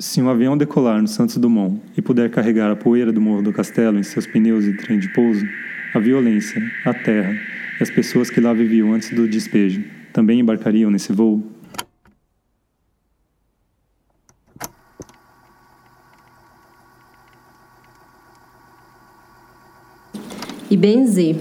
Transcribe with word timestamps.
Se 0.00 0.22
um 0.22 0.30
avião 0.30 0.56
decolar 0.56 0.98
no 1.02 1.06
Santos 1.06 1.36
Dumont 1.36 1.78
e 1.94 2.00
puder 2.00 2.30
carregar 2.30 2.70
a 2.70 2.74
poeira 2.74 3.12
do 3.12 3.20
Morro 3.20 3.42
do 3.42 3.52
Castelo 3.52 3.98
em 3.98 4.02
seus 4.02 4.26
pneus 4.26 4.64
e 4.64 4.72
trem 4.72 4.98
de 4.98 5.12
pouso, 5.12 5.44
a 5.94 5.98
violência, 5.98 6.58
a 6.86 6.94
terra 6.94 7.34
e 7.78 7.82
as 7.82 7.90
pessoas 7.90 8.30
que 8.30 8.40
lá 8.40 8.54
viviam 8.54 8.94
antes 8.94 9.10
do 9.10 9.28
despejo 9.28 9.84
também 10.10 10.40
embarcariam 10.40 10.90
nesse 10.90 11.12
voo? 11.12 11.44
E 20.70 20.76
benzer, 20.78 21.36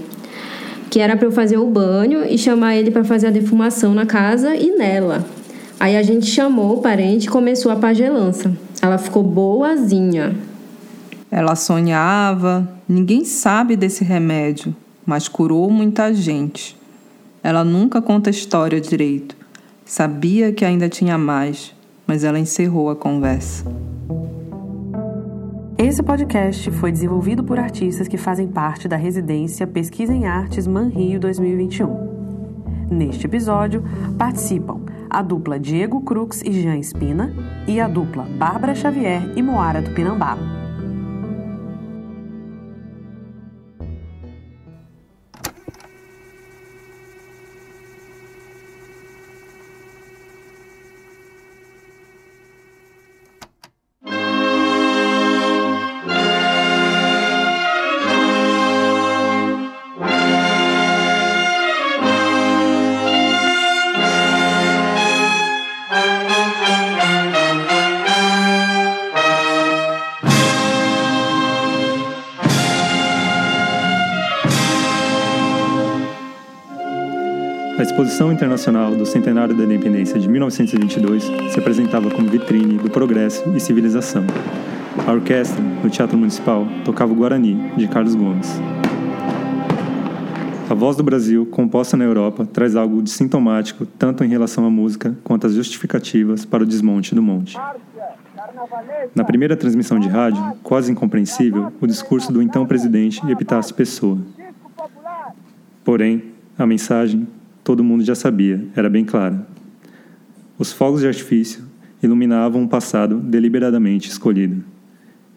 que 0.92 1.00
era 1.00 1.16
para 1.16 1.28
eu 1.28 1.32
fazer 1.32 1.58
o 1.58 1.66
banho 1.66 2.26
e 2.26 2.38
chamar 2.38 2.76
ele 2.76 2.92
para 2.92 3.06
fazer 3.06 3.28
a 3.28 3.32
defumação 3.32 3.94
na 3.94 4.06
casa 4.06 4.54
e 4.54 4.76
nela. 4.76 5.39
Aí 5.80 5.96
a 5.96 6.04
gente 6.04 6.26
chamou 6.26 6.78
o 6.78 6.82
parente 6.82 7.28
e 7.28 7.30
começou 7.30 7.72
a 7.72 7.76
pagelança. 7.78 8.52
Ela 8.82 8.98
ficou 8.98 9.24
boazinha. 9.24 10.36
Ela 11.32 11.56
sonhava, 11.56 12.68
ninguém 12.88 13.24
sabe 13.24 13.78
desse 13.78 14.04
remédio, 14.04 14.76
mas 15.06 15.30
curou 15.30 15.72
muita 15.72 16.14
gente. 16.14 16.76
Ela 17.42 17.64
nunca 17.64 18.02
conta 18.02 18.30
a 18.30 18.32
história 18.32 18.82
direito. 18.82 19.38
Sabia 19.86 20.52
que 20.52 20.66
ainda 20.66 20.90
tinha 20.90 21.18
mais, 21.18 21.74
mas 22.06 22.26
ela 22.26 22.38
encerrou 22.38 22.90
a 22.90 22.96
conversa. 22.96 23.64
Esse 25.78 26.04
podcast 26.04 26.70
foi 26.72 26.92
desenvolvido 26.92 27.42
por 27.42 27.58
artistas 27.58 28.10
que 28.10 28.18
fazem 28.18 28.50
parte 28.50 28.86
da 28.86 28.98
residência 28.98 29.66
Pesquisa 29.66 30.14
em 30.14 30.28
Artes 30.28 30.68
Manrio 30.68 31.22
2021. 31.22 32.10
Neste 32.92 33.28
episódio, 33.28 33.82
participam 34.18 34.89
a 35.10 35.22
dupla 35.22 35.60
Diego 35.60 36.02
Crux 36.02 36.42
e 36.42 36.52
Jean 36.52 36.78
Espina 36.78 37.34
e 37.68 37.80
a 37.80 37.88
dupla 37.88 38.24
Bárbara 38.24 38.76
Xavier 38.76 39.34
e 39.36 39.42
Moara 39.42 39.82
Tupinambá. 39.82 40.59
Exposição 78.20 78.34
Internacional 78.34 78.94
do 78.94 79.06
Centenário 79.06 79.56
da 79.56 79.64
Independência 79.64 80.20
de 80.20 80.28
1922 80.28 81.24
se 81.24 81.58
apresentava 81.58 82.12
como 82.12 82.28
vitrine 82.28 82.78
do 82.78 82.90
progresso 82.90 83.50
e 83.56 83.62
civilização. 83.62 84.26
A 85.08 85.14
orquestra, 85.14 85.64
no 85.64 85.90
Teatro 85.90 86.18
Municipal, 86.18 86.68
tocava 86.84 87.14
o 87.14 87.16
Guarani, 87.16 87.56
de 87.78 87.88
Carlos 87.88 88.16
Gomes. 88.16 88.60
A 90.70 90.74
voz 90.74 90.98
do 90.98 91.04
Brasil, 91.04 91.46
composta 91.46 91.96
na 91.96 92.04
Europa, 92.04 92.46
traz 92.46 92.76
algo 92.76 93.02
de 93.02 93.10
sintomático 93.10 93.86
tanto 93.86 94.22
em 94.26 94.28
relação 94.28 94.66
à 94.66 94.70
música 94.70 95.16
quanto 95.24 95.48
às 95.48 95.54
justificativas 95.54 96.44
para 96.44 96.64
o 96.64 96.66
desmonte 96.66 97.16
do 97.16 97.22
monte. 97.22 97.58
Na 99.16 99.24
primeira 99.24 99.56
transmissão 99.56 99.98
de 99.98 100.10
rádio, 100.10 100.44
quase 100.62 100.92
incompreensível, 100.92 101.72
o 101.80 101.88
discurso 101.88 102.34
do 102.34 102.42
então 102.42 102.66
presidente 102.66 103.26
Epitácio 103.32 103.74
Pessoa. 103.74 104.18
Porém, 105.86 106.34
a 106.58 106.68
mensagem, 106.68 107.26
todo 107.70 107.84
mundo 107.84 108.04
já 108.04 108.16
sabia, 108.16 108.66
era 108.76 108.90
bem 108.90 109.06
clara. 109.06 109.46
Os 110.58 110.72
fogos 110.72 111.02
de 111.02 111.08
artifício 111.08 111.64
iluminavam 112.02 112.62
um 112.62 112.68
passado 112.68 113.20
deliberadamente 113.20 114.10
escolhido. 114.10 114.64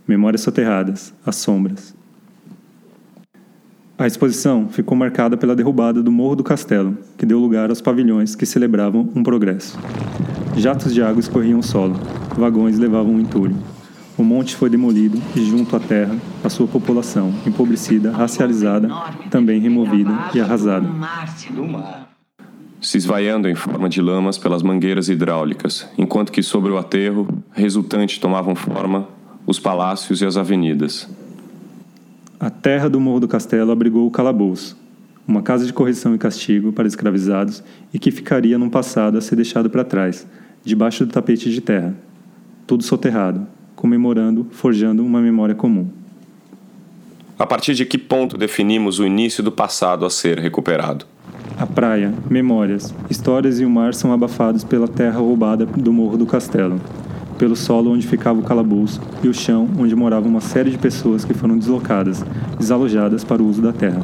Memórias 0.09 0.41
soterradas, 0.41 1.13
as 1.27 1.37
sombras. 1.37 1.95
A 3.99 4.07
exposição 4.07 4.71
ficou 4.71 4.97
marcada 4.97 5.37
pela 5.37 5.55
derrubada 5.55 6.03
do 6.03 6.11
Morro 6.11 6.37
do 6.37 6.43
Castelo, 6.43 6.97
que 7.19 7.27
deu 7.27 7.39
lugar 7.39 7.69
aos 7.69 7.83
pavilhões 7.83 8.35
que 8.35 8.47
celebravam 8.47 9.11
um 9.15 9.23
progresso. 9.23 9.79
Jatos 10.57 10.95
de 10.95 11.03
água 11.03 11.21
escorriam 11.21 11.59
o 11.59 11.63
solo, 11.63 12.01
vagões 12.35 12.79
levavam 12.79 13.17
o 13.17 13.21
entulho. 13.21 13.57
O 14.17 14.25
monte 14.25 14.57
foi 14.57 14.71
demolido 14.71 15.21
e, 15.37 15.45
junto 15.45 15.77
à 15.77 15.81
terra, 15.81 16.17
a 16.43 16.49
sua 16.49 16.67
população, 16.67 17.31
empobrecida, 17.47 18.11
racializada, 18.11 18.89
também 19.29 19.61
removida 19.61 20.31
e 20.35 20.41
arrasada 20.41 20.89
se 22.83 22.99
esvaiando 22.99 23.49
em 23.49 23.55
forma 23.55 23.89
de 23.89 24.03
lamas 24.03 24.37
pelas 24.37 24.61
mangueiras 24.61 25.09
hidráulicas, 25.09 25.89
enquanto 25.97 26.33
que 26.33 26.43
sobre 26.43 26.73
o 26.73 26.77
aterro 26.77 27.29
resultante 27.53 28.19
tomavam 28.19 28.57
forma 28.57 29.09
os 29.47 29.61
palácios 29.61 30.21
e 30.21 30.27
as 30.27 30.37
avenidas. 30.37 31.09
A 32.41 32.51
terra 32.51 32.91
do 32.91 33.01
Morro 33.01 33.21
do 33.21 33.29
Castelo 33.29 33.71
abrigou 33.71 34.05
o 34.05 34.11
calabouço, 34.11 34.77
uma 35.27 35.43
casa 35.43 35.65
de 35.65 35.73
correção 35.73 36.13
e 36.13 36.19
castigo 36.19 36.73
para 36.73 36.89
escravizados 36.89 37.63
e 37.95 38.01
que 38.01 38.11
ficaria 38.11 38.59
num 38.59 38.69
passado 38.69 39.17
a 39.17 39.21
ser 39.21 39.37
deixado 39.37 39.71
para 39.71 39.85
trás, 39.85 40.27
debaixo 40.65 41.07
do 41.07 41.13
tapete 41.13 41.51
de 41.51 41.61
terra. 41.61 41.95
Tudo 42.67 42.83
soterrado, 42.83 43.47
comemorando, 43.77 44.49
forjando 44.51 45.05
uma 45.05 45.21
memória 45.21 45.55
comum. 45.55 45.89
A 47.39 47.47
partir 47.47 47.75
de 47.75 47.85
que 47.85 47.97
ponto 47.97 48.37
definimos 48.37 48.99
o 48.99 49.07
início 49.07 49.43
do 49.43 49.53
passado 49.53 50.05
a 50.05 50.11
ser 50.11 50.39
recuperado? 50.39 51.12
A 51.63 51.67
praia, 51.67 52.13
memórias, 52.29 52.93
histórias 53.09 53.61
e 53.61 53.65
o 53.65 53.71
mar 53.71 53.95
são 53.95 54.13
abafados 54.13 54.65
pela 54.65 54.89
terra 54.89 55.21
roubada 55.21 55.65
do 55.65 55.93
Morro 55.93 56.17
do 56.17 56.27
Castelo, 56.27 56.81
pelo 57.39 57.55
solo 57.55 57.93
onde 57.93 58.05
ficava 58.05 58.41
o 58.41 58.43
calabouço 58.43 59.01
e 59.23 59.29
o 59.29 59.33
chão 59.33 59.69
onde 59.79 59.95
morava 59.95 60.27
uma 60.27 60.41
série 60.41 60.73
de 60.73 60.77
pessoas 60.77 61.25
que 61.25 61.33
foram 61.33 61.57
deslocadas, 61.57 62.25
desalojadas 62.59 63.23
para 63.23 63.41
o 63.41 63.49
uso 63.49 63.63
da 63.63 63.73
terra. 63.73 64.03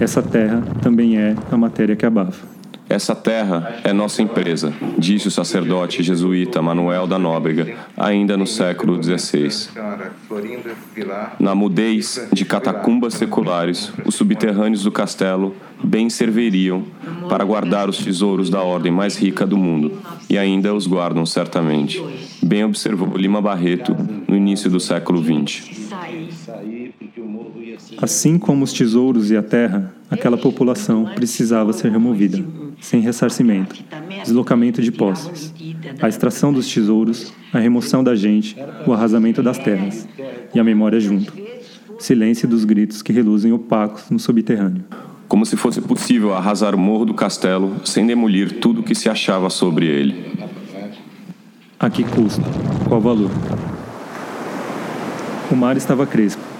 Essa 0.00 0.20
terra 0.20 0.64
também 0.82 1.16
é 1.16 1.36
a 1.48 1.56
matéria 1.56 1.94
que 1.94 2.04
abafa. 2.04 2.44
Essa 2.94 3.12
terra 3.12 3.80
é 3.82 3.92
nossa 3.92 4.22
empresa, 4.22 4.72
disse 4.96 5.26
o 5.26 5.30
sacerdote 5.30 6.00
jesuíta 6.00 6.62
Manuel 6.62 7.08
da 7.08 7.18
Nóbrega, 7.18 7.74
ainda 7.96 8.36
no 8.36 8.46
século 8.46 9.02
XVI. 9.02 9.68
Na 11.40 11.56
mudez 11.56 12.28
de 12.32 12.44
catacumbas 12.44 13.14
seculares, 13.14 13.92
os 14.06 14.14
subterrâneos 14.14 14.84
do 14.84 14.92
castelo 14.92 15.56
bem 15.82 16.08
serviriam 16.08 16.84
para 17.28 17.44
guardar 17.44 17.88
os 17.88 17.98
tesouros 17.98 18.48
da 18.48 18.62
ordem 18.62 18.92
mais 18.92 19.16
rica 19.16 19.44
do 19.44 19.58
mundo, 19.58 19.98
e 20.30 20.38
ainda 20.38 20.72
os 20.72 20.86
guardam 20.86 21.26
certamente. 21.26 22.00
Bem 22.44 22.62
observou 22.62 23.16
Lima 23.16 23.42
Barreto 23.42 23.92
no 24.28 24.36
início 24.36 24.70
do 24.70 24.78
século 24.78 25.20
XX. 25.20 25.84
Assim 28.00 28.38
como 28.38 28.62
os 28.62 28.72
tesouros 28.72 29.32
e 29.32 29.36
a 29.36 29.42
terra, 29.42 29.92
aquela 30.08 30.36
população 30.36 31.06
precisava 31.06 31.72
ser 31.72 31.90
removida, 31.90 32.44
sem 32.80 33.00
ressarcimento, 33.00 33.76
deslocamento 34.22 34.82
de 34.82 34.92
posses, 34.92 35.54
a 36.00 36.08
extração 36.08 36.52
dos 36.52 36.72
tesouros, 36.72 37.32
a 37.52 37.58
remoção 37.58 38.02
da 38.02 38.14
gente, 38.14 38.56
o 38.86 38.92
arrasamento 38.92 39.42
das 39.42 39.58
terras, 39.58 40.06
e 40.54 40.60
a 40.60 40.64
memória 40.64 41.00
junto. 41.00 41.32
Silêncio 41.98 42.48
dos 42.48 42.64
gritos 42.64 43.02
que 43.02 43.12
reluzem 43.12 43.52
opacos 43.52 44.10
no 44.10 44.18
subterrâneo. 44.18 44.84
Como 45.28 45.46
se 45.46 45.56
fosse 45.56 45.80
possível 45.80 46.34
arrasar 46.34 46.74
o 46.74 46.78
morro 46.78 47.04
do 47.04 47.14
castelo 47.14 47.76
sem 47.84 48.06
demolir 48.06 48.60
tudo 48.60 48.82
que 48.82 48.94
se 48.94 49.08
achava 49.08 49.48
sobre 49.48 49.86
ele. 49.86 50.32
A 51.78 51.88
que 51.90 52.04
custo? 52.04 52.42
Qual 52.88 53.00
valor? 53.00 53.30
O 55.50 55.56
mar 55.56 55.76
estava 55.76 56.06
crespo. 56.06 56.53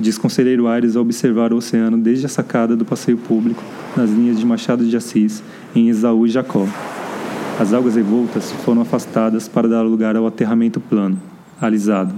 Diz 0.00 0.16
conselheiro 0.16 0.66
Aires 0.66 0.96
ao 0.96 1.02
observar 1.02 1.52
o 1.52 1.56
oceano 1.56 1.98
desde 1.98 2.24
a 2.24 2.28
sacada 2.28 2.74
do 2.74 2.86
passeio 2.86 3.18
público 3.18 3.62
nas 3.94 4.08
linhas 4.08 4.38
de 4.38 4.46
Machado 4.46 4.82
de 4.82 4.96
Assis, 4.96 5.42
em 5.76 5.90
Esaú 5.90 6.26
e 6.26 6.30
Jacó. 6.30 6.66
As 7.58 7.74
algas 7.74 7.96
revoltas 7.96 8.50
foram 8.64 8.80
afastadas 8.80 9.46
para 9.46 9.68
dar 9.68 9.82
lugar 9.82 10.16
ao 10.16 10.26
aterramento 10.26 10.80
plano, 10.80 11.20
alisado. 11.60 12.14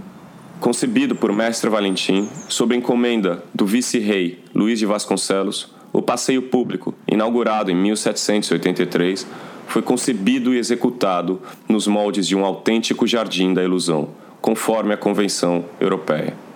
Concebido 0.60 1.16
por 1.16 1.32
Mestre 1.32 1.68
Valentim, 1.68 2.28
sob 2.48 2.76
encomenda 2.76 3.42
do 3.52 3.66
vice-rei 3.66 4.44
Luís 4.54 4.78
de 4.78 4.86
Vasconcelos, 4.86 5.74
o 5.92 6.00
passeio 6.00 6.42
público, 6.42 6.94
inaugurado 7.08 7.68
em 7.72 7.74
1783, 7.74 9.26
foi 9.66 9.82
concebido 9.82 10.54
e 10.54 10.58
executado 10.58 11.40
nos 11.68 11.88
moldes 11.88 12.28
de 12.28 12.36
um 12.36 12.44
autêntico 12.44 13.08
jardim 13.08 13.52
da 13.52 13.64
ilusão, 13.64 14.10
conforme 14.40 14.94
a 14.94 14.96
Convenção 14.96 15.64
Europeia. 15.80 16.51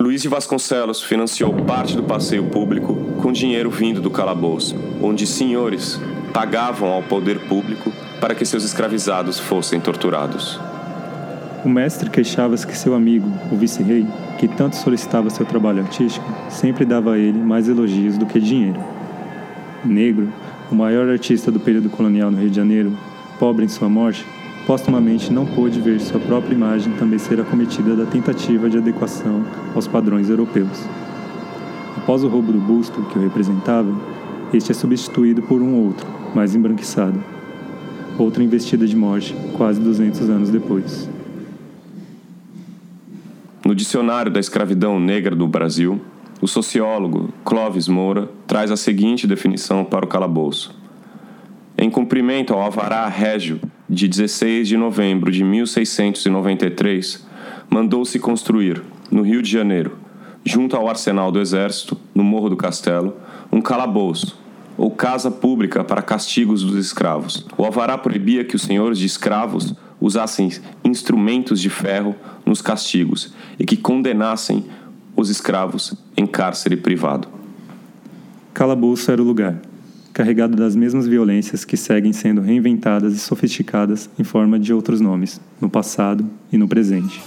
Luiz 0.00 0.22
de 0.22 0.28
Vasconcelos 0.28 1.02
financiou 1.02 1.52
parte 1.66 1.94
do 1.94 2.02
passeio 2.02 2.44
público 2.44 2.94
com 3.20 3.30
dinheiro 3.30 3.70
vindo 3.70 4.00
do 4.00 4.10
calabouço, 4.10 4.74
onde 5.02 5.26
senhores 5.26 6.00
pagavam 6.32 6.88
ao 6.88 7.02
poder 7.02 7.38
público 7.40 7.92
para 8.18 8.34
que 8.34 8.46
seus 8.46 8.64
escravizados 8.64 9.38
fossem 9.38 9.78
torturados. 9.78 10.58
O 11.62 11.68
mestre 11.68 12.08
queixava-se 12.08 12.66
que 12.66 12.74
seu 12.74 12.94
amigo, 12.94 13.30
o 13.52 13.56
vice-rei, 13.56 14.06
que 14.38 14.48
tanto 14.48 14.76
solicitava 14.76 15.28
seu 15.28 15.44
trabalho 15.44 15.82
artístico, 15.82 16.24
sempre 16.48 16.86
dava 16.86 17.12
a 17.12 17.18
ele 17.18 17.38
mais 17.38 17.68
elogios 17.68 18.16
do 18.16 18.24
que 18.24 18.40
dinheiro. 18.40 18.80
Negro, 19.84 20.32
o 20.72 20.74
maior 20.74 21.10
artista 21.10 21.52
do 21.52 21.60
período 21.60 21.90
colonial 21.90 22.30
no 22.30 22.38
Rio 22.38 22.48
de 22.48 22.56
Janeiro, 22.56 22.96
pobre 23.38 23.66
em 23.66 23.68
sua 23.68 23.90
morte, 23.90 24.24
postumamente 24.66 25.32
não 25.32 25.46
pôde 25.46 25.80
ver 25.80 26.00
sua 26.00 26.20
própria 26.20 26.54
imagem 26.54 26.92
também 26.94 27.18
ser 27.18 27.40
acometida 27.40 27.96
da 27.96 28.06
tentativa 28.06 28.68
de 28.68 28.78
adequação 28.78 29.44
aos 29.74 29.86
padrões 29.86 30.28
europeus. 30.28 30.84
Após 31.96 32.24
o 32.24 32.28
roubo 32.28 32.52
do 32.52 32.60
busto 32.60 33.02
que 33.02 33.18
o 33.18 33.22
representava, 33.22 33.92
este 34.52 34.72
é 34.72 34.74
substituído 34.74 35.42
por 35.42 35.60
um 35.60 35.74
outro, 35.86 36.06
mais 36.34 36.54
embranquiçado. 36.54 37.22
Outra 38.18 38.42
investida 38.42 38.86
de 38.86 38.96
morte 38.96 39.34
quase 39.56 39.80
200 39.80 40.28
anos 40.28 40.50
depois. 40.50 41.08
No 43.64 43.74
Dicionário 43.74 44.32
da 44.32 44.40
Escravidão 44.40 44.98
Negra 44.98 45.36
do 45.36 45.46
Brasil, 45.46 46.00
o 46.40 46.48
sociólogo 46.48 47.28
Clóvis 47.44 47.86
Moura 47.86 48.28
traz 48.46 48.70
a 48.70 48.76
seguinte 48.76 49.26
definição 49.26 49.84
para 49.84 50.04
o 50.04 50.08
calabouço. 50.08 50.74
Em 51.78 51.88
cumprimento 51.88 52.52
ao 52.52 52.60
Alvará 52.60 53.06
Régio 53.06 53.60
de 53.90 54.06
16 54.06 54.68
de 54.68 54.76
novembro 54.76 55.32
de 55.32 55.42
1693, 55.42 57.26
mandou-se 57.68 58.16
construir, 58.20 58.80
no 59.10 59.22
Rio 59.22 59.42
de 59.42 59.50
Janeiro, 59.50 59.98
junto 60.44 60.76
ao 60.76 60.88
arsenal 60.88 61.32
do 61.32 61.40
Exército, 61.40 61.98
no 62.14 62.22
Morro 62.22 62.48
do 62.48 62.56
Castelo, 62.56 63.16
um 63.50 63.60
calabouço, 63.60 64.38
ou 64.78 64.92
casa 64.92 65.28
pública 65.28 65.82
para 65.82 66.02
castigos 66.02 66.62
dos 66.62 66.76
escravos. 66.76 67.44
O 67.58 67.64
Alvará 67.64 67.98
proibia 67.98 68.44
que 68.44 68.54
os 68.54 68.62
senhores 68.62 68.96
de 68.96 69.06
escravos 69.06 69.74
usassem 70.00 70.52
instrumentos 70.84 71.60
de 71.60 71.68
ferro 71.68 72.14
nos 72.46 72.62
castigos 72.62 73.34
e 73.58 73.64
que 73.64 73.76
condenassem 73.76 74.66
os 75.16 75.28
escravos 75.30 75.94
em 76.16 76.28
cárcere 76.28 76.76
privado. 76.76 77.26
Calabouço 78.54 79.10
era 79.10 79.20
o 79.20 79.24
lugar, 79.24 79.60
carregado 80.12 80.56
das 80.56 80.74
mesmas 80.74 81.06
violências 81.06 81.64
que 81.64 81.76
seguem 81.76 82.12
sendo 82.12 82.40
reinventadas 82.40 83.14
e 83.14 83.18
sofisticadas 83.18 84.10
em 84.18 84.24
forma 84.24 84.58
de 84.58 84.72
outros 84.72 85.00
nomes, 85.00 85.40
no 85.60 85.68
passado 85.68 86.24
e 86.52 86.58
no 86.58 86.68
presente. 86.68 87.22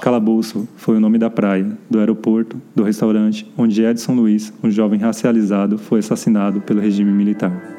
Calabouço 0.00 0.68
foi 0.76 0.96
o 0.96 1.00
nome 1.00 1.18
da 1.18 1.28
praia, 1.28 1.76
do 1.90 1.98
aeroporto, 1.98 2.62
do 2.74 2.84
restaurante 2.84 3.52
onde 3.58 3.82
Edson 3.82 4.14
Luiz, 4.14 4.52
um 4.62 4.70
jovem 4.70 5.00
racializado, 5.00 5.78
foi 5.78 5.98
assassinado 5.98 6.60
pelo 6.60 6.80
regime 6.80 7.10
militar. 7.10 7.75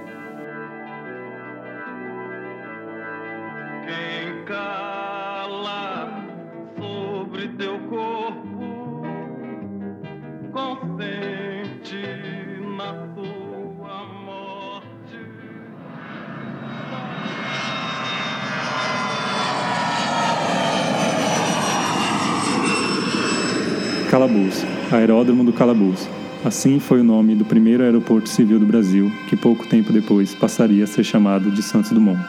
Calabouço, 24.18 24.66
Aeródromo 24.92 25.44
do 25.44 25.54
Calabouço. 25.54 26.10
Assim 26.44 26.80
foi 26.80 27.02
o 27.02 27.04
nome 27.04 27.36
do 27.36 27.46
primeiro 27.46 27.84
aeroporto 27.84 28.28
civil 28.28 28.60
do 28.60 28.66
Brasil, 28.66 29.12
que 29.30 29.36
pouco 29.36 29.68
tempo 29.68 29.94
depois 29.94 30.34
passaria 30.34 30.86
a 30.86 30.88
ser 30.88 31.04
chamado 31.04 31.52
de 31.52 31.62
Santos 31.62 31.92
Dumont. 31.92 32.20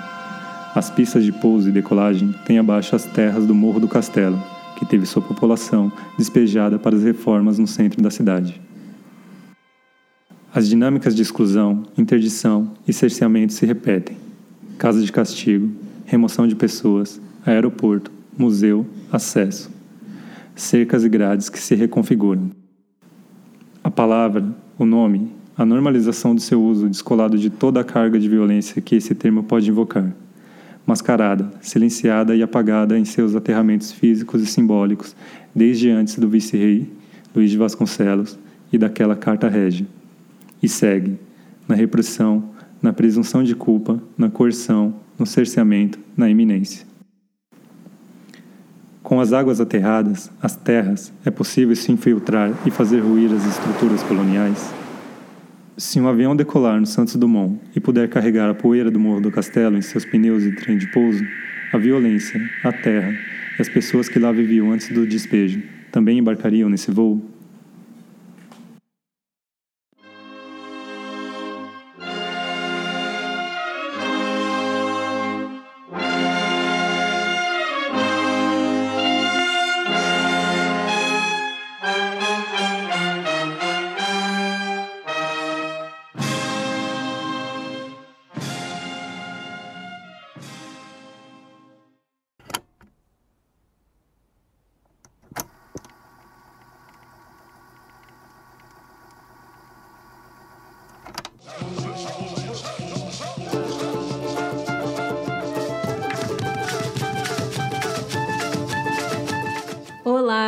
As 0.74 0.90
pistas 0.90 1.24
de 1.24 1.32
pouso 1.32 1.70
e 1.70 1.72
decolagem 1.72 2.34
têm 2.44 2.58
abaixo 2.58 2.94
as 2.94 3.06
terras 3.06 3.46
do 3.46 3.54
Morro 3.54 3.80
do 3.80 3.88
Castelo, 3.88 4.38
que 4.76 4.84
teve 4.84 5.06
sua 5.06 5.22
população 5.22 5.90
despejada 6.18 6.78
para 6.78 6.94
as 6.94 7.02
reformas 7.02 7.58
no 7.58 7.66
centro 7.66 8.02
da 8.02 8.10
cidade. 8.10 8.60
As 10.54 10.68
dinâmicas 10.68 11.14
de 11.14 11.22
exclusão, 11.22 11.84
interdição 11.96 12.70
e 12.86 12.92
cerceamento 12.92 13.54
se 13.54 13.64
repetem. 13.64 14.18
Casa 14.76 15.02
de 15.02 15.10
castigo, 15.10 15.70
remoção 16.04 16.46
de 16.46 16.54
pessoas, 16.54 17.18
aeroporto, 17.46 18.12
museu, 18.36 18.86
acesso 19.10 19.77
cercas 20.60 21.04
e 21.04 21.08
grades 21.08 21.48
que 21.48 21.58
se 21.58 21.74
reconfiguram. 21.76 22.50
A 23.82 23.90
palavra, 23.90 24.44
o 24.76 24.84
nome, 24.84 25.30
a 25.56 25.64
normalização 25.64 26.34
do 26.34 26.40
seu 26.40 26.60
uso 26.60 26.88
descolado 26.88 27.38
de 27.38 27.48
toda 27.48 27.80
a 27.80 27.84
carga 27.84 28.18
de 28.18 28.28
violência 28.28 28.82
que 28.82 28.96
esse 28.96 29.14
termo 29.14 29.44
pode 29.44 29.70
invocar. 29.70 30.12
Mascarada, 30.84 31.52
silenciada 31.60 32.34
e 32.34 32.42
apagada 32.42 32.98
em 32.98 33.04
seus 33.04 33.36
aterramentos 33.36 33.92
físicos 33.92 34.42
e 34.42 34.46
simbólicos, 34.46 35.14
desde 35.54 35.90
antes 35.90 36.18
do 36.18 36.28
vice-rei 36.28 36.90
Luiz 37.34 37.50
de 37.50 37.56
Vasconcelos 37.56 38.36
e 38.72 38.78
daquela 38.78 39.14
carta 39.14 39.48
régia. 39.48 39.86
E 40.60 40.68
segue, 40.68 41.18
na 41.68 41.76
repressão, 41.76 42.50
na 42.82 42.92
presunção 42.92 43.44
de 43.44 43.54
culpa, 43.54 44.02
na 44.16 44.28
coerção, 44.28 44.94
no 45.16 45.26
cerceamento, 45.26 46.00
na 46.16 46.28
iminência. 46.28 46.87
Com 49.08 49.22
as 49.22 49.32
águas 49.32 49.58
aterradas, 49.58 50.30
as 50.38 50.54
terras, 50.54 51.10
é 51.24 51.30
possível 51.30 51.74
se 51.74 51.90
infiltrar 51.90 52.52
e 52.66 52.70
fazer 52.70 53.00
ruir 53.00 53.32
as 53.32 53.42
estruturas 53.46 54.02
coloniais? 54.02 54.70
Se 55.78 55.98
um 55.98 56.06
avião 56.06 56.36
decolar 56.36 56.78
no 56.78 56.84
Santos 56.84 57.16
Dumont 57.16 57.58
e 57.74 57.80
puder 57.80 58.10
carregar 58.10 58.50
a 58.50 58.54
poeira 58.54 58.90
do 58.90 59.00
Morro 59.00 59.22
do 59.22 59.30
Castelo 59.30 59.78
em 59.78 59.80
seus 59.80 60.04
pneus 60.04 60.42
e 60.42 60.54
trem 60.54 60.76
de 60.76 60.88
pouso, 60.88 61.24
a 61.72 61.78
violência, 61.78 62.38
a 62.62 62.70
terra 62.70 63.10
e 63.58 63.62
as 63.62 63.68
pessoas 63.70 64.10
que 64.10 64.18
lá 64.18 64.30
viviam 64.30 64.72
antes 64.72 64.90
do 64.90 65.06
despejo 65.06 65.62
também 65.90 66.18
embarcariam 66.18 66.68
nesse 66.68 66.90
voo? 66.90 67.37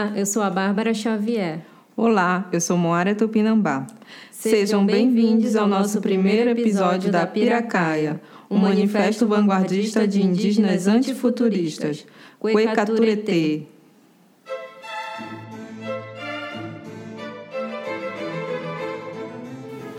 Olá, 0.01 0.13
eu 0.17 0.25
sou 0.25 0.43
a 0.43 0.49
Bárbara 0.49 0.95
Xavier. 0.95 1.61
Olá, 1.95 2.49
eu 2.51 2.59
sou 2.59 2.75
Moara 2.79 3.15
Tupinambá. 3.15 3.87
Sejam 4.31 4.87
bem-vindos 4.87 5.55
ao 5.57 5.69
nosso 5.69 6.01
primeiro 6.01 6.49
episódio 6.49 7.13
da 7.13 7.27
Piracaia, 7.27 8.19
um 8.51 8.57
manifesto 8.57 9.27
vanguardista 9.27 10.09
de 10.09 10.23
indígenas 10.23 10.87
antifuturistas, 10.87 12.07
Cuecaturete. 12.39 13.69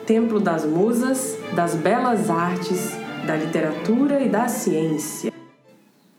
Templo 0.08 0.40
das 0.40 0.66
musas, 0.66 1.38
das 1.56 1.76
belas 1.76 2.28
artes, 2.28 2.98
da 3.28 3.36
literatura 3.36 4.20
e 4.20 4.28
da 4.28 4.48
ciência. 4.48 5.31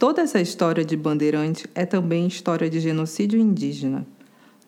Toda 0.03 0.21
essa 0.21 0.41
história 0.41 0.85
de 0.85 0.97
Bandeirante 0.97 1.71
é 1.77 1.87
também 1.87 2.27
história 2.27 2.69
de 2.69 2.81
genocídio 2.81 3.39
indígena. 3.39 4.05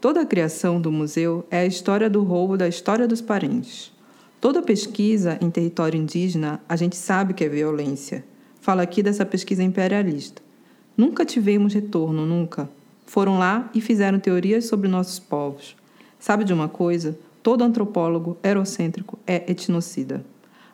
Toda 0.01 0.21
a 0.21 0.25
criação 0.25 0.81
do 0.81 0.93
museu 0.93 1.45
é 1.51 1.59
a 1.59 1.67
história 1.67 2.09
do 2.09 2.23
roubo 2.23 2.57
da 2.57 2.69
história 2.69 3.09
dos 3.09 3.21
parentes. 3.21 3.93
Toda 4.41 4.63
pesquisa 4.63 5.37
em 5.41 5.51
território 5.51 6.01
indígena 6.01 6.61
a 6.69 6.77
gente 6.77 6.95
sabe 6.95 7.35
que 7.35 7.43
é 7.43 7.49
violência. 7.49 8.25
Fala 8.61 8.83
aqui 8.83 9.03
dessa 9.03 9.27
pesquisa 9.27 9.65
imperialista. 9.65 10.41
Nunca 10.97 11.25
tivemos 11.25 11.75
retorno, 11.75 12.25
nunca. 12.25 12.71
Foram 13.05 13.37
lá 13.37 13.69
e 13.75 13.81
fizeram 13.81 14.21
teorias 14.21 14.67
sobre 14.67 14.87
nossos 14.87 15.19
povos. 15.19 15.75
Sabe 16.17 16.45
de 16.45 16.53
uma 16.53 16.69
coisa? 16.69 17.19
Todo 17.43 17.65
antropólogo 17.65 18.39
eurocêntrico 18.41 19.19
é 19.27 19.51
etnocida. 19.51 20.25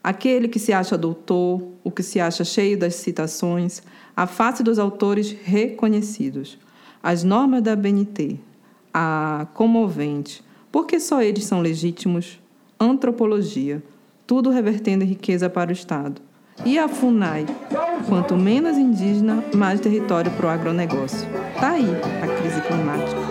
Aquele 0.05 0.49
que 0.49 0.59
se 0.59 0.73
acha 0.73 0.99
doutor, 0.99 1.63
o 1.85 1.91
que 1.91 2.03
se 2.03 2.21
acha 2.21 2.43
cheio 2.43 2.79
das 2.79 2.95
citações, 2.97 3.83
a 4.21 4.27
face 4.27 4.63
dos 4.63 4.79
autores 4.79 5.35
reconhecidos. 5.45 6.59
As 7.03 7.25
normas 7.25 7.63
da 7.63 7.75
BNT, 7.75 8.37
a 8.93 9.47
comovente, 9.55 10.45
porque 10.71 11.01
só 11.01 11.23
eles 11.23 11.45
são 11.45 11.63
legítimos, 11.63 12.39
antropologia, 12.79 13.83
tudo 14.27 14.51
revertendo 14.51 15.07
riqueza 15.07 15.49
para 15.49 15.71
o 15.71 15.73
Estado. 15.73 16.21
E 16.67 16.79
a 16.79 16.87
FUNAI? 16.87 17.47
Quanto 18.11 18.37
menos 18.37 18.77
indígena, 18.77 19.43
mais 19.55 19.81
território 19.81 20.31
para 20.33 20.47
o 20.49 20.51
agronegócio. 20.51 21.27
Tá 21.59 21.71
aí 21.71 21.89
a 22.23 22.41
crise 22.43 22.61
climática. 22.61 23.30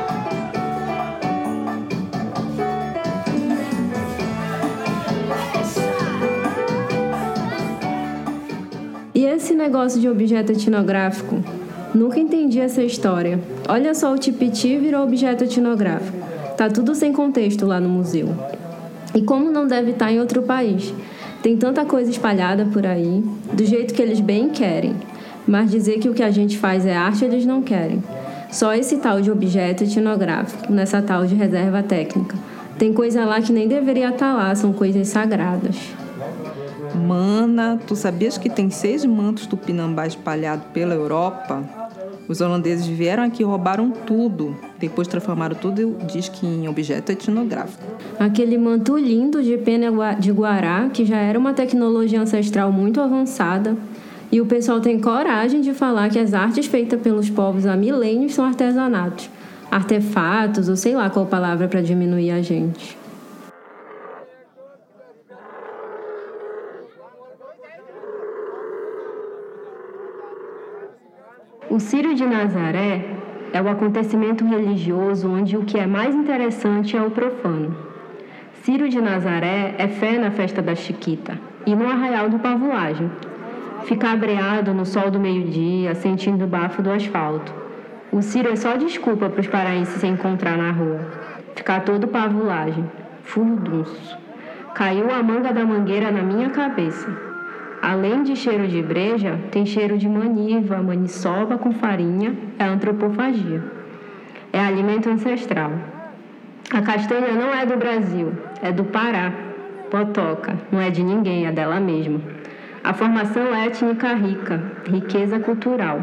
Esse 9.39 9.55
negócio 9.55 10.01
de 10.01 10.09
objeto 10.09 10.51
etnográfico? 10.51 11.41
Nunca 11.95 12.19
entendi 12.19 12.59
essa 12.59 12.83
história. 12.83 13.39
Olha 13.69 13.95
só, 13.95 14.13
o 14.13 14.17
tipiti 14.17 14.77
virou 14.77 15.01
objeto 15.01 15.45
etnográfico. 15.45 16.17
Tá 16.57 16.69
tudo 16.69 16.93
sem 16.93 17.13
contexto 17.13 17.65
lá 17.65 17.79
no 17.79 17.87
museu. 17.87 18.35
E 19.15 19.21
como 19.21 19.49
não 19.49 19.65
deve 19.65 19.91
estar 19.91 20.11
em 20.11 20.19
outro 20.19 20.41
país? 20.41 20.93
Tem 21.41 21.55
tanta 21.55 21.85
coisa 21.85 22.11
espalhada 22.11 22.65
por 22.65 22.85
aí, 22.85 23.23
do 23.53 23.63
jeito 23.63 23.93
que 23.93 24.01
eles 24.01 24.19
bem 24.19 24.49
querem. 24.49 24.93
Mas 25.47 25.71
dizer 25.71 25.99
que 25.99 26.09
o 26.09 26.13
que 26.13 26.21
a 26.21 26.31
gente 26.31 26.57
faz 26.57 26.85
é 26.85 26.93
arte, 26.93 27.23
eles 27.23 27.45
não 27.45 27.61
querem. 27.61 28.03
Só 28.51 28.73
esse 28.73 28.97
tal 28.97 29.21
de 29.21 29.31
objeto 29.31 29.85
etnográfico, 29.85 30.71
nessa 30.71 31.01
tal 31.01 31.25
de 31.25 31.33
reserva 31.33 31.81
técnica. 31.81 32.35
Tem 32.77 32.91
coisa 32.91 33.23
lá 33.23 33.39
que 33.39 33.53
nem 33.53 33.69
deveria 33.69 34.09
estar 34.09 34.33
lá, 34.35 34.53
são 34.53 34.73
coisas 34.73 35.07
sagradas. 35.07 35.77
Mana, 37.09 37.79
tu 37.87 37.95
sabias 37.95 38.37
que 38.37 38.51
tem 38.51 38.69
seis 38.69 39.03
mantos 39.03 39.47
tupinambá 39.47 40.05
espalhados 40.05 40.67
pela 40.71 40.93
Europa? 40.93 41.63
Os 42.27 42.39
holandeses 42.39 42.85
vieram 42.85 43.23
aqui 43.23 43.41
e 43.41 43.45
roubaram 43.45 43.89
tudo. 43.89 44.55
Depois 44.77 45.07
transformaram 45.07 45.55
tudo, 45.55 45.97
diz 46.05 46.29
que 46.29 46.45
em 46.45 46.67
objeto 46.67 47.11
etnográfico. 47.11 47.83
Aquele 48.19 48.59
manto 48.59 48.95
lindo 48.95 49.41
de 49.41 49.57
pena 49.57 49.89
de 50.19 50.31
guará, 50.31 50.87
que 50.93 51.03
já 51.03 51.17
era 51.17 51.39
uma 51.39 51.51
tecnologia 51.51 52.21
ancestral 52.21 52.71
muito 52.71 53.01
avançada, 53.01 53.75
e 54.31 54.39
o 54.39 54.45
pessoal 54.45 54.79
tem 54.79 54.99
coragem 54.99 55.61
de 55.61 55.73
falar 55.73 56.11
que 56.11 56.19
as 56.19 56.35
artes 56.35 56.67
feitas 56.67 57.01
pelos 57.01 57.27
povos 57.27 57.65
há 57.65 57.75
milênios 57.75 58.35
são 58.35 58.45
artesanatos, 58.45 59.31
artefatos, 59.71 60.69
ou 60.69 60.75
sei 60.75 60.95
lá 60.95 61.09
qual 61.09 61.25
palavra 61.25 61.67
para 61.67 61.81
diminuir 61.81 62.29
a 62.29 62.39
gente. 62.43 62.98
O 71.69 71.79
Círio 71.79 72.15
de 72.15 72.25
Nazaré 72.25 73.05
é 73.53 73.61
o 73.61 73.69
acontecimento 73.69 74.43
religioso 74.43 75.29
onde 75.29 75.55
o 75.55 75.63
que 75.63 75.77
é 75.77 75.85
mais 75.85 76.15
interessante 76.15 76.97
é 76.97 77.01
o 77.01 77.11
profano. 77.11 77.77
Círio 78.63 78.89
de 78.89 78.99
Nazaré 78.99 79.75
é 79.77 79.87
fé 79.87 80.17
na 80.17 80.31
festa 80.31 80.63
da 80.63 80.73
Chiquita 80.73 81.39
e 81.67 81.75
no 81.75 81.87
arraial 81.87 82.27
do 82.27 82.39
Pavulagem. 82.39 83.11
Ficar 83.83 84.13
abreado 84.13 84.73
no 84.73 84.83
sol 84.83 85.11
do 85.11 85.19
meio-dia, 85.19 85.93
sentindo 85.93 86.45
o 86.45 86.47
bafo 86.47 86.81
do 86.81 86.89
asfalto. 86.89 87.53
O 88.11 88.23
Círio 88.23 88.51
é 88.51 88.55
só 88.55 88.75
desculpa 88.75 89.29
para 89.29 89.41
os 89.41 89.47
paraenses 89.47 90.01
se 90.01 90.07
encontrar 90.07 90.57
na 90.57 90.71
rua. 90.71 91.01
Ficar 91.55 91.81
todo 91.81 92.07
pavulagem. 92.07 92.83
Furdunço. 93.21 94.17
Caiu 94.73 95.11
a 95.11 95.21
manga 95.21 95.53
da 95.53 95.63
mangueira 95.63 96.09
na 96.09 96.23
minha 96.23 96.49
cabeça. 96.49 97.28
Além 97.81 98.23
de 98.23 98.35
cheiro 98.35 98.67
de 98.67 98.81
breja, 98.81 99.39
tem 99.51 99.65
cheiro 99.65 99.97
de 99.97 100.07
maniva, 100.07 100.81
maniçoba 100.81 101.57
com 101.57 101.71
farinha, 101.71 102.35
é 102.57 102.65
antropofagia. 102.65 103.63
É 104.51 104.59
alimento 104.59 105.09
ancestral. 105.09 105.71
A 106.71 106.81
castanha 106.81 107.31
não 107.33 107.53
é 107.53 107.65
do 107.65 107.77
Brasil, 107.77 108.33
é 108.61 108.71
do 108.71 108.83
Pará. 108.83 109.31
Potoca, 109.89 110.55
não 110.71 110.79
é 110.79 110.89
de 110.89 111.01
ninguém, 111.01 111.47
é 111.47 111.51
dela 111.51 111.79
mesma. 111.79 112.21
A 112.83 112.93
formação 112.93 113.55
étnica 113.55 114.13
rica, 114.13 114.61
riqueza 114.85 115.39
cultural. 115.39 115.99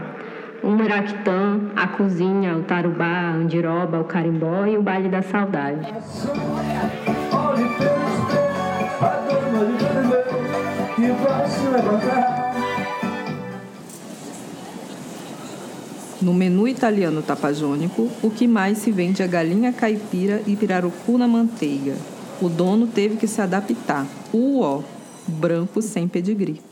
O 0.62 0.70
miraquitã, 0.70 1.60
a 1.76 1.86
cozinha, 1.86 2.56
o 2.56 2.62
tarubá, 2.62 3.04
a 3.04 3.32
andiroba, 3.32 4.00
o 4.00 4.04
carimbó 4.04 4.66
e 4.66 4.76
o 4.76 4.82
baile 4.82 5.08
da 5.08 5.22
saudade. 5.22 5.86
No 16.22 16.32
menu 16.32 16.66
italiano 16.66 17.20
tapajônico, 17.20 18.10
o 18.22 18.30
que 18.30 18.48
mais 18.48 18.78
se 18.78 18.90
vende 18.90 19.22
é 19.22 19.28
galinha 19.28 19.74
caipira 19.74 20.42
e 20.46 20.56
pirarucu 20.56 21.18
na 21.18 21.28
manteiga. 21.28 21.94
O 22.40 22.48
dono 22.48 22.86
teve 22.86 23.16
que 23.16 23.26
se 23.26 23.42
adaptar. 23.42 24.06
Uó, 24.32 24.82
branco 25.26 25.82
sem 25.82 26.08
pedigree. 26.08 26.62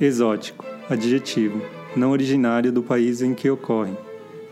Exótico, 0.00 0.64
adjetivo, 0.88 1.60
não 1.94 2.12
originário 2.12 2.72
do 2.72 2.82
país 2.82 3.20
em 3.20 3.34
que 3.34 3.50
ocorre, 3.50 3.92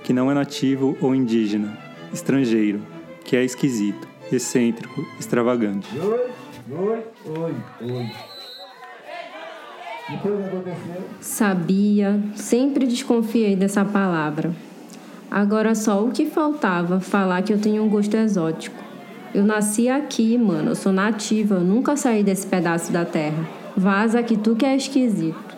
que 0.05 0.13
não 0.13 0.31
é 0.31 0.35
nativo 0.35 0.99
ou 1.01 1.15
indígena, 1.15 1.79
estrangeiro, 2.13 2.83
que 3.25 3.37
é 3.37 3.43
esquisito, 3.43 4.07
excêntrico, 4.31 5.03
extravagante. 5.19 5.89
Oi, 6.75 7.05
oi, 7.27 7.55
oi. 7.83 8.11
Sabia, 11.21 12.19
sempre 12.35 12.87
desconfiei 12.87 13.55
dessa 13.55 13.85
palavra. 13.85 14.55
Agora 15.31 15.75
só 15.75 16.03
o 16.03 16.11
que 16.11 16.25
faltava 16.25 16.99
falar 16.99 17.43
que 17.43 17.53
eu 17.53 17.61
tenho 17.61 17.83
um 17.83 17.91
gosto 17.91 18.17
exótico. 18.17 18.83
Eu 19.35 19.45
nasci 19.45 19.91
aqui, 19.91 20.39
mano, 20.39 20.71
eu 20.71 20.75
sou 20.75 20.93
nativa, 20.93 21.57
eu 21.57 21.61
nunca 21.61 21.95
saí 21.95 22.25
desse 22.25 22.47
pedaço 22.47 22.91
da 22.91 23.05
terra. 23.05 23.47
Vaza 23.77 24.23
que 24.23 24.39
tu 24.39 24.57
que 24.57 24.65
é 24.65 24.75
esquisito. 24.75 25.52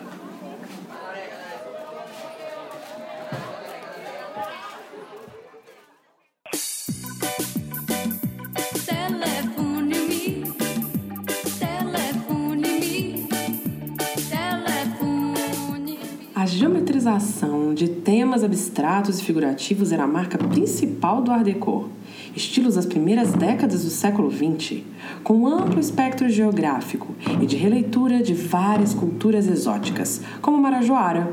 Utilização 16.63 17.73
de 17.73 17.87
temas 17.89 18.43
abstratos 18.43 19.19
e 19.19 19.23
figurativos 19.23 19.91
era 19.91 20.03
a 20.03 20.07
marca 20.07 20.37
principal 20.37 21.21
do 21.21 21.29
Art 21.29 21.43
Deco, 21.43 21.89
estilos 22.35 22.75
das 22.75 22.85
primeiras 22.85 23.33
décadas 23.33 23.83
do 23.83 23.89
século 23.89 24.31
XX, 24.31 24.81
com 25.23 25.47
amplo 25.47 25.79
espectro 25.79 26.29
geográfico 26.29 27.13
e 27.41 27.45
de 27.45 27.57
releitura 27.57 28.23
de 28.23 28.33
várias 28.33 28.93
culturas 28.93 29.47
exóticas, 29.47 30.21
como 30.41 30.57
Marajoara, 30.57 31.29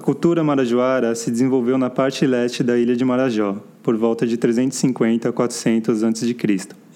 cultura 0.00 0.42
marajoara 0.42 1.14
se 1.14 1.30
desenvolveu 1.30 1.78
na 1.78 1.88
parte 1.88 2.26
leste 2.26 2.62
da 2.62 2.76
ilha 2.76 2.96
de 2.96 3.04
Marajó, 3.04 3.62
por 3.82 3.96
volta 3.96 4.26
de 4.26 4.36
350 4.36 5.28
a 5.28 5.32
400 5.32 6.02
a.C., 6.02 6.36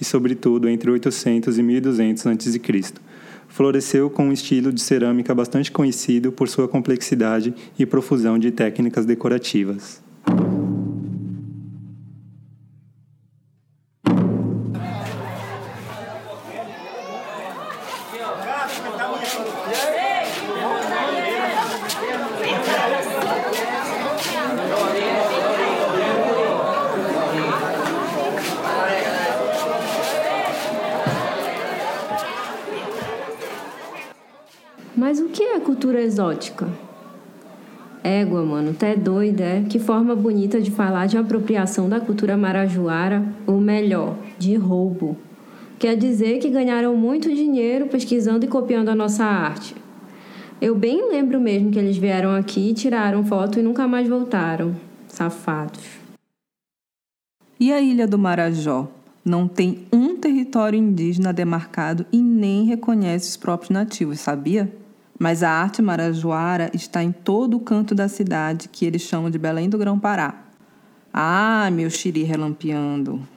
e 0.00 0.04
sobretudo 0.04 0.68
entre 0.68 0.90
800 0.90 1.58
e 1.58 1.62
1200 1.62 2.26
a.C. 2.26 2.60
Floresceu 3.48 4.10
com 4.10 4.28
um 4.28 4.32
estilo 4.32 4.72
de 4.72 4.80
cerâmica 4.80 5.34
bastante 5.34 5.70
conhecido 5.70 6.32
por 6.32 6.48
sua 6.48 6.68
complexidade 6.68 7.54
e 7.78 7.86
profusão 7.86 8.38
de 8.38 8.50
técnicas 8.50 9.06
decorativas. 9.06 10.02
Cultura 35.70 36.02
exótica? 36.02 36.68
Égua, 38.02 38.44
mano, 38.44 38.74
é 38.82 38.96
doida, 38.96 39.44
é? 39.44 39.62
Que 39.62 39.78
forma 39.78 40.16
bonita 40.16 40.60
de 40.60 40.68
falar 40.68 41.06
de 41.06 41.16
apropriação 41.16 41.88
da 41.88 42.00
cultura 42.00 42.36
marajoara, 42.36 43.24
ou 43.46 43.60
melhor, 43.60 44.16
de 44.36 44.56
roubo. 44.56 45.16
Quer 45.78 45.96
dizer 45.96 46.40
que 46.40 46.48
ganharam 46.48 46.96
muito 46.96 47.32
dinheiro 47.32 47.86
pesquisando 47.86 48.44
e 48.44 48.48
copiando 48.48 48.88
a 48.88 48.96
nossa 48.96 49.24
arte. 49.24 49.76
Eu 50.60 50.74
bem 50.74 51.08
lembro 51.08 51.40
mesmo 51.40 51.70
que 51.70 51.78
eles 51.78 51.96
vieram 51.96 52.34
aqui, 52.34 52.74
tiraram 52.74 53.24
foto 53.24 53.60
e 53.60 53.62
nunca 53.62 53.86
mais 53.86 54.08
voltaram. 54.08 54.74
Safados. 55.06 55.84
E 57.60 57.72
a 57.72 57.80
ilha 57.80 58.08
do 58.08 58.18
Marajó? 58.18 58.88
Não 59.24 59.46
tem 59.46 59.86
um 59.92 60.16
território 60.16 60.76
indígena 60.76 61.32
demarcado 61.32 62.04
e 62.12 62.20
nem 62.20 62.64
reconhece 62.64 63.28
os 63.28 63.36
próprios 63.36 63.70
nativos, 63.70 64.18
sabia? 64.18 64.79
Mas 65.22 65.42
a 65.42 65.50
arte 65.50 65.82
marajoara 65.82 66.70
está 66.72 67.02
em 67.02 67.12
todo 67.12 67.58
o 67.58 67.60
canto 67.60 67.94
da 67.94 68.08
cidade, 68.08 68.70
que 68.70 68.86
eles 68.86 69.02
chamam 69.02 69.28
de 69.28 69.38
Belém 69.38 69.68
do 69.68 69.76
Grão-Pará. 69.76 70.46
Ah, 71.12 71.68
meu 71.70 71.90
xiri 71.90 72.22
relampeando. 72.22 73.28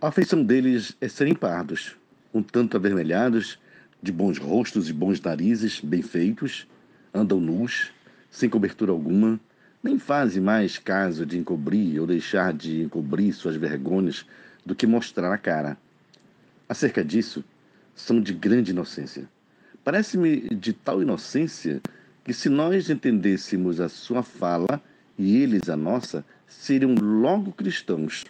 A 0.00 0.12
feição 0.12 0.40
deles 0.40 0.96
é 1.00 1.08
serem 1.08 1.34
pardos, 1.34 1.96
um 2.32 2.44
tanto 2.44 2.76
avermelhados, 2.76 3.58
de 4.00 4.12
bons 4.12 4.38
rostos 4.38 4.88
e 4.88 4.92
bons 4.92 5.20
narizes, 5.20 5.80
bem 5.80 6.00
feitos, 6.00 6.64
andam 7.12 7.40
nus, 7.40 7.90
sem 8.30 8.48
cobertura 8.48 8.92
alguma, 8.92 9.40
nem 9.82 9.98
fazem 9.98 10.40
mais 10.40 10.78
caso 10.78 11.26
de 11.26 11.36
encobrir 11.36 11.98
ou 11.98 12.06
deixar 12.06 12.52
de 12.52 12.82
encobrir 12.82 13.32
suas 13.32 13.56
vergonhas 13.56 14.24
do 14.64 14.76
que 14.76 14.86
mostrar 14.86 15.32
a 15.32 15.38
cara. 15.38 15.76
Acerca 16.68 17.04
disso, 17.04 17.42
são 17.96 18.20
de 18.20 18.32
grande 18.32 18.70
inocência. 18.70 19.28
Parece-me 19.84 20.48
de 20.50 20.72
tal 20.72 21.02
inocência 21.02 21.80
que, 22.22 22.32
se 22.32 22.48
nós 22.48 22.88
entendêssemos 22.88 23.80
a 23.80 23.88
sua 23.88 24.22
fala 24.22 24.80
e 25.18 25.36
eles 25.42 25.68
a 25.68 25.76
nossa, 25.76 26.24
seriam 26.46 26.94
logo 26.94 27.50
cristãos. 27.50 28.24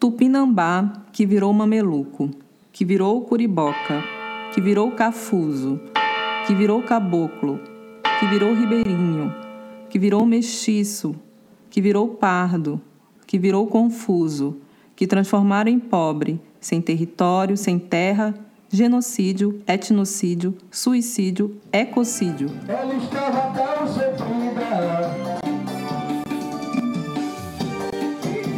Tupinambá, 0.00 1.04
que 1.12 1.24
virou 1.24 1.52
mameluco, 1.52 2.30
que 2.72 2.84
virou 2.84 3.24
curiboca, 3.26 4.02
que 4.52 4.60
virou 4.60 4.90
cafuso, 4.90 5.80
que 6.48 6.54
virou 6.54 6.82
caboclo, 6.82 7.60
que 8.18 8.26
virou 8.26 8.54
ribeirinho, 8.54 9.32
que 9.88 10.00
virou 10.00 10.26
mestiço, 10.26 11.14
que 11.70 11.80
virou 11.80 12.08
pardo, 12.08 12.80
que 13.26 13.38
virou 13.38 13.66
confuso, 13.66 14.56
que 14.96 15.06
transformaram 15.06 15.70
em 15.70 15.78
pobre, 15.78 16.40
sem 16.60 16.80
território, 16.80 17.56
sem 17.56 17.78
terra, 17.78 18.34
genocídio, 18.70 19.62
etnocídio, 19.66 20.54
suicídio, 20.70 21.56
ecocídio. 21.72 22.50
Ela 22.66 22.94
estava 22.94 23.54
tão 23.54 23.86
sofrida. 23.86 25.28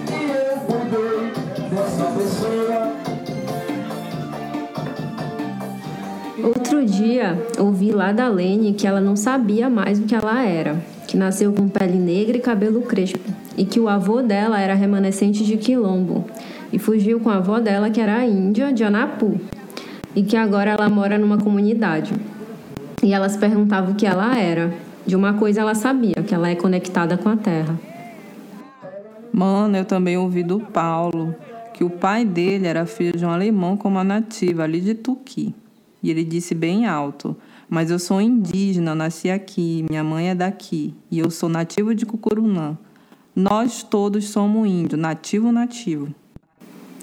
E 0.09 0.31
eu 0.31 0.57
cuidei 0.67 1.31
dessa 1.71 2.05
pessoa. 2.12 3.00
Outro 6.43 6.85
dia, 6.87 7.47
ouvi 7.59 7.93
lá 7.93 8.12
da 8.12 8.26
Lene 8.29 8.73
que 8.73 8.87
ela 8.87 9.00
não 9.00 9.14
sabia 9.14 9.69
mais 9.69 9.99
o 10.00 10.05
que 10.05 10.14
ela 10.14 10.43
era, 10.43 10.83
que 11.11 11.17
nasceu 11.17 11.52
com 11.52 11.69
pele 11.69 11.99
negra 11.99 12.37
e 12.37 12.40
cabelo 12.40 12.83
crespo, 12.83 13.19
e 13.59 13.64
que 13.64 13.81
o 13.81 13.88
avô 13.88 14.23
dela 14.23 14.61
era 14.61 14.75
remanescente 14.75 15.45
de 15.45 15.57
quilombo, 15.57 16.25
e 16.73 16.79
fugiu 16.79 17.19
com 17.19 17.29
a 17.29 17.38
avó 17.38 17.59
dela, 17.59 17.90
que 17.90 18.00
era 18.00 18.25
índia 18.25 18.73
de 18.73 18.85
Anapu, 18.85 19.40
e 20.14 20.23
que 20.23 20.37
agora 20.37 20.71
ela 20.71 20.88
mora 20.88 21.19
numa 21.19 21.37
comunidade. 21.37 22.14
E 23.02 23.12
ela 23.12 23.29
se 23.29 23.37
perguntava 23.37 23.90
o 23.90 23.95
que 23.97 24.07
ela 24.07 24.38
era. 24.38 24.73
De 25.05 25.17
uma 25.17 25.35
coisa 25.35 25.62
ela 25.62 25.75
sabia, 25.75 26.23
que 26.25 26.33
ela 26.33 26.49
é 26.49 26.55
conectada 26.55 27.19
com 27.19 27.29
a 27.29 27.37
terra. 27.37 27.76
Mano, 29.33 29.76
eu 29.76 29.85
também 29.85 30.17
ouvi 30.17 30.45
do 30.45 30.61
Paulo 30.61 31.35
que 31.75 31.83
o 31.83 31.90
pai 31.90 32.25
dele 32.25 32.69
era 32.69 32.87
filho 32.87 33.19
de 33.19 33.26
um 33.26 33.31
alemão 33.31 33.76
com 33.76 33.88
uma 33.88 34.05
nativa 34.05 34.62
ali 34.62 34.81
de 34.81 34.95
Tuqui. 34.95 35.52
E 36.00 36.09
ele 36.09 36.23
disse 36.23 36.55
bem 36.55 36.87
alto: 36.87 37.37
Mas 37.71 37.89
eu 37.89 38.00
sou 38.00 38.21
indígena, 38.21 38.97
nasci 38.97 39.31
aqui, 39.31 39.87
minha 39.89 40.03
mãe 40.03 40.31
é 40.31 40.35
daqui, 40.35 40.93
e 41.09 41.21
eu 41.21 41.31
sou 41.31 41.49
nativo 41.49 41.94
de 41.94 42.05
Cucurunã. 42.05 42.77
Nós 43.35 43.85
todos 43.85 44.29
somos 44.29 44.68
índios, 44.68 45.01
nativo, 45.01 45.53
nativo. 45.53 46.12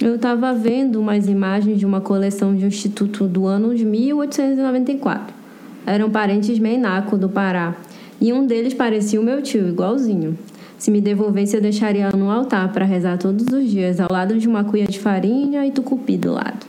Eu 0.01 0.15
estava 0.15 0.53
vendo 0.53 0.99
umas 0.99 1.29
imagens 1.29 1.79
de 1.79 1.85
uma 1.85 2.01
coleção 2.01 2.53
de 2.53 2.65
um 2.65 2.67
instituto 2.67 3.29
do 3.29 3.47
ano 3.47 3.73
de 3.73 3.85
1894. 3.85 5.33
Eram 5.85 6.11
parentes 6.11 6.59
meinaco 6.59 7.17
do 7.17 7.29
Pará. 7.29 7.73
E 8.19 8.33
um 8.33 8.45
deles 8.45 8.73
parecia 8.73 9.21
o 9.21 9.23
meu 9.23 9.41
tio, 9.41 9.69
igualzinho. 9.69 10.37
Se 10.77 10.91
me 10.91 10.99
devolvesse, 10.99 11.55
eu 11.55 11.61
deixaria 11.61 12.09
no 12.11 12.29
altar 12.29 12.73
para 12.73 12.83
rezar 12.83 13.17
todos 13.17 13.47
os 13.53 13.71
dias, 13.71 14.01
ao 14.01 14.11
lado 14.11 14.37
de 14.37 14.49
uma 14.49 14.65
cuia 14.65 14.85
de 14.85 14.99
farinha 14.99 15.65
e 15.65 15.71
tucupi 15.71 16.17
do 16.17 16.33
lado. 16.33 16.65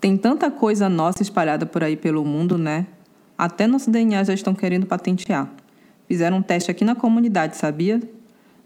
Tem 0.00 0.16
tanta 0.16 0.50
coisa 0.50 0.88
nossa 0.88 1.22
espalhada 1.22 1.64
por 1.64 1.84
aí 1.84 1.96
pelo 1.96 2.24
mundo, 2.24 2.58
né? 2.58 2.86
Até 3.40 3.66
nosso 3.66 3.90
DNA 3.90 4.22
já 4.22 4.34
estão 4.34 4.54
querendo 4.54 4.84
patentear. 4.84 5.48
Fizeram 6.06 6.36
um 6.36 6.42
teste 6.42 6.70
aqui 6.70 6.84
na 6.84 6.94
comunidade, 6.94 7.56
sabia? 7.56 7.98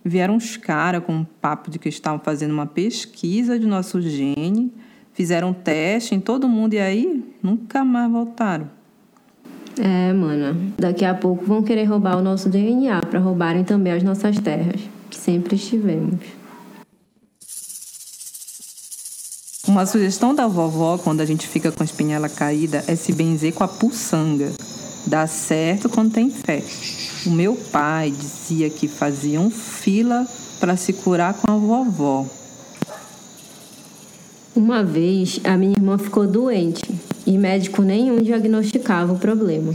Vieram 0.04 0.34
uns 0.34 0.56
caras 0.56 1.04
com 1.04 1.12
um 1.12 1.24
papo 1.24 1.70
de 1.70 1.78
que 1.78 1.88
estavam 1.88 2.18
fazendo 2.18 2.50
uma 2.50 2.66
pesquisa 2.66 3.56
de 3.56 3.68
nosso 3.68 4.02
gene, 4.02 4.72
fizeram 5.12 5.50
um 5.50 5.52
teste 5.52 6.16
em 6.16 6.18
todo 6.18 6.48
mundo 6.48 6.74
e 6.74 6.80
aí 6.80 7.24
nunca 7.40 7.84
mais 7.84 8.10
voltaram. 8.10 8.68
É, 9.78 10.12
mano, 10.12 10.72
daqui 10.76 11.04
a 11.04 11.14
pouco 11.14 11.44
vão 11.44 11.62
querer 11.62 11.84
roubar 11.84 12.18
o 12.18 12.20
nosso 12.20 12.48
DNA 12.48 13.00
para 13.02 13.20
roubarem 13.20 13.62
também 13.62 13.92
as 13.92 14.02
nossas 14.02 14.40
terras, 14.40 14.80
que 15.08 15.16
sempre 15.16 15.54
estivemos. 15.54 16.18
Uma 19.74 19.86
sugestão 19.86 20.32
da 20.32 20.46
vovó 20.46 20.96
quando 20.98 21.20
a 21.20 21.26
gente 21.26 21.48
fica 21.48 21.72
com 21.72 21.82
a 21.82 21.84
espinhela 21.84 22.28
caída 22.28 22.84
é 22.86 22.94
se 22.94 23.12
benzer 23.12 23.52
com 23.52 23.64
a 23.64 23.66
puçanga. 23.66 24.52
Dá 25.04 25.26
certo 25.26 25.88
quando 25.88 26.12
tem 26.12 26.30
fé. 26.30 26.62
O 27.26 27.30
meu 27.30 27.56
pai 27.72 28.12
dizia 28.12 28.70
que 28.70 28.86
faziam 28.86 29.50
fila 29.50 30.28
para 30.60 30.76
se 30.76 30.92
curar 30.92 31.34
com 31.34 31.50
a 31.50 31.56
vovó. 31.56 32.24
Uma 34.54 34.84
vez, 34.84 35.40
a 35.42 35.56
minha 35.56 35.72
irmã 35.72 35.98
ficou 35.98 36.24
doente 36.24 36.88
e 37.26 37.36
médico 37.36 37.82
nenhum 37.82 38.22
diagnosticava 38.22 39.12
o 39.12 39.18
problema. 39.18 39.74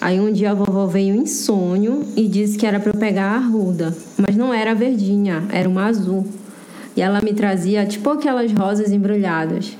Aí 0.00 0.20
um 0.20 0.32
dia 0.32 0.52
a 0.52 0.54
vovó 0.54 0.86
veio 0.86 1.16
em 1.16 1.26
sonho 1.26 2.04
e 2.14 2.28
disse 2.28 2.56
que 2.56 2.64
era 2.64 2.78
para 2.78 2.90
eu 2.90 2.96
pegar 2.96 3.32
a 3.32 3.36
arruda, 3.38 3.92
mas 4.16 4.36
não 4.36 4.54
era 4.54 4.72
verdinha, 4.72 5.48
era 5.50 5.68
uma 5.68 5.86
azul. 5.86 6.24
E 6.96 7.02
ela 7.02 7.20
me 7.22 7.32
trazia 7.32 7.86
tipo 7.86 8.10
aquelas 8.10 8.52
rosas 8.52 8.92
embrulhadas 8.92 9.76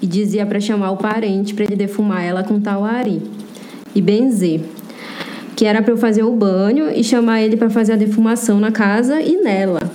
e 0.00 0.06
dizia 0.06 0.46
para 0.46 0.60
chamar 0.60 0.90
o 0.92 0.96
parente 0.96 1.54
para 1.54 1.64
ele 1.64 1.76
defumar 1.76 2.24
ela 2.24 2.42
com 2.42 2.60
tauari 2.60 3.22
e 3.94 4.00
benzer 4.00 4.62
que 5.58 5.64
era 5.64 5.82
para 5.82 5.92
eu 5.92 5.96
fazer 5.96 6.22
o 6.22 6.30
banho 6.30 6.88
e 6.88 7.02
chamar 7.02 7.42
ele 7.42 7.56
para 7.56 7.68
fazer 7.68 7.94
a 7.94 7.96
defumação 7.96 8.60
na 8.60 8.70
casa 8.70 9.20
e 9.20 9.42
nela. 9.42 9.90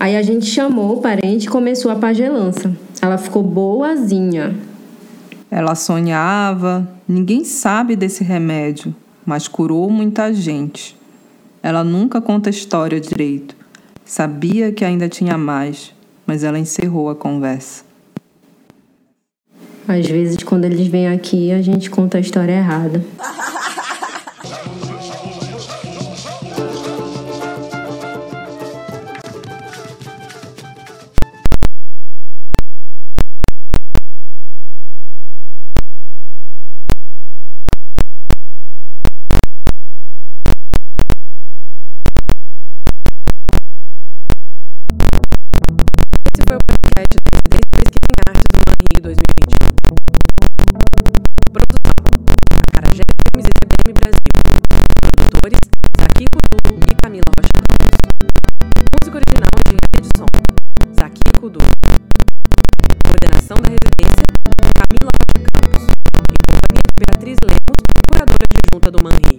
Aí 0.00 0.16
a 0.16 0.22
gente 0.22 0.46
chamou 0.46 0.96
o 0.96 1.00
parente 1.02 1.44
e 1.44 1.50
começou 1.50 1.90
a 1.90 1.96
pagelança. 1.96 2.74
Ela 2.98 3.18
ficou 3.18 3.42
boazinha. 3.42 4.56
Ela 5.50 5.74
sonhava, 5.74 6.88
ninguém 7.06 7.44
sabe 7.44 7.94
desse 7.94 8.24
remédio, 8.24 8.94
mas 9.26 9.46
curou 9.46 9.90
muita 9.90 10.32
gente. 10.32 10.96
Ela 11.62 11.84
nunca 11.84 12.18
conta 12.18 12.48
história 12.48 12.98
direito. 12.98 13.54
Sabia 14.06 14.72
que 14.72 14.82
ainda 14.82 15.10
tinha 15.10 15.36
mais, 15.36 15.92
mas 16.26 16.44
ela 16.44 16.58
encerrou 16.58 17.10
a 17.10 17.14
conversa. 17.14 17.84
Às 19.86 20.06
vezes, 20.06 20.42
quando 20.42 20.64
eles 20.64 20.86
vêm 20.86 21.08
aqui, 21.08 21.50
a 21.50 21.60
gente 21.60 21.90
conta 21.90 22.18
a 22.18 22.20
história 22.20 22.52
errada. 22.52 23.04
Mentoras 68.92 69.22
da 69.22 69.31